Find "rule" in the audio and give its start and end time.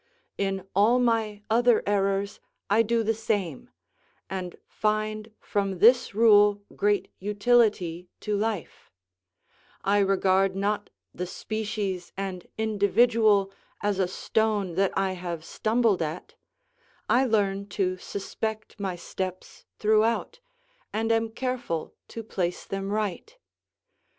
6.15-6.63